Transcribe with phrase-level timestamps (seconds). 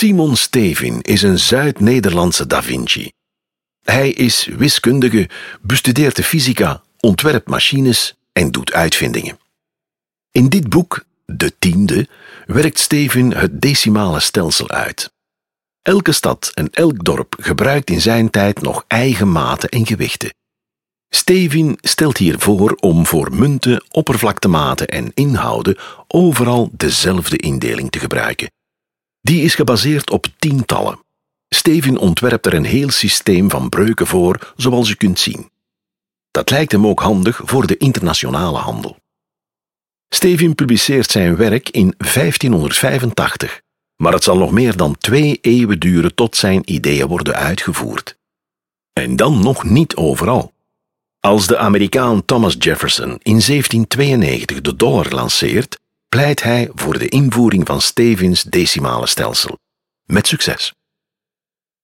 [0.00, 3.10] Simon Stevin is een Zuid-Nederlandse Da Vinci.
[3.82, 5.28] Hij is wiskundige,
[5.60, 9.38] bestudeert de fysica, ontwerpt machines en doet uitvindingen.
[10.30, 12.08] In dit boek, De Tiende,
[12.46, 15.12] werkt Stevin het decimale stelsel uit.
[15.82, 20.34] Elke stad en elk dorp gebruikt in zijn tijd nog eigen maten en gewichten.
[21.08, 28.50] Stevin stelt hier voor om voor munten, oppervlaktematen en inhouden overal dezelfde indeling te gebruiken.
[29.20, 30.98] Die is gebaseerd op tientallen.
[31.48, 35.50] Stevin ontwerpt er een heel systeem van breuken voor, zoals je kunt zien.
[36.30, 38.96] Dat lijkt hem ook handig voor de internationale handel.
[40.08, 43.60] Stevin publiceert zijn werk in 1585,
[43.96, 48.18] maar het zal nog meer dan twee eeuwen duren tot zijn ideeën worden uitgevoerd.
[48.92, 50.52] En dan nog niet overal.
[51.20, 55.78] Als de Amerikaan Thomas Jefferson in 1792 de dollar lanceert,
[56.16, 59.58] pleit hij voor de invoering van Stevens decimale stelsel.
[60.04, 60.72] Met succes.